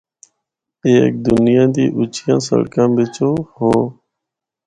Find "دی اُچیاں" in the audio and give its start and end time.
1.75-2.39